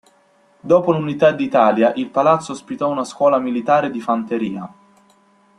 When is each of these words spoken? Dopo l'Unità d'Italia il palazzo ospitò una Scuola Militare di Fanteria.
Dopo 0.59 0.91
l'Unità 0.91 1.31
d'Italia 1.31 1.93
il 1.93 2.09
palazzo 2.09 2.53
ospitò 2.53 2.89
una 2.89 3.03
Scuola 3.03 3.37
Militare 3.37 3.91
di 3.91 4.01
Fanteria. 4.01 4.67